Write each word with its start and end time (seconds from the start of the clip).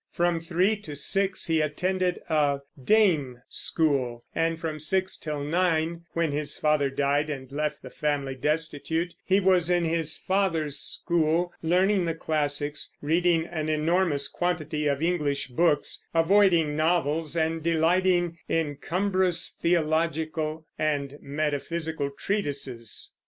From 0.11 0.39
three 0.39 0.77
to 0.77 0.95
six 0.95 1.45
he 1.45 1.61
attended 1.61 2.21
a 2.27 2.61
"dame" 2.83 3.43
school; 3.49 4.23
and 4.33 4.59
from 4.59 4.79
six 4.79 5.15
till 5.15 5.43
nine 5.43 6.05
(when 6.13 6.31
his 6.31 6.57
father 6.57 6.89
died 6.89 7.29
and 7.29 7.51
left 7.51 7.83
the 7.83 7.91
family 7.91 8.33
destitute) 8.33 9.13
he 9.23 9.39
was 9.39 9.69
in 9.69 9.85
his 9.85 10.17
father's 10.17 10.79
school, 10.79 11.53
learning 11.61 12.05
the 12.05 12.15
classics, 12.15 12.91
reading 13.03 13.45
an 13.45 13.69
enormous 13.69 14.27
quantity 14.27 14.87
of 14.87 15.03
English 15.03 15.49
books, 15.49 16.03
avoiding 16.15 16.75
novels, 16.75 17.37
and 17.37 17.61
delighting 17.61 18.39
in 18.49 18.77
cumbrous 18.77 19.55
theological 19.61 20.65
and 20.79 21.19
metaphysical 21.21 22.09
treatises. 22.17 23.11